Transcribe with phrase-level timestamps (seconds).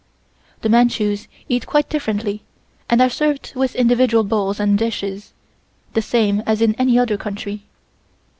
[0.63, 2.41] The Manchus eat quite differently
[2.89, 5.31] and are served with individual bowls and dishes,
[5.93, 7.65] the same as in any other country.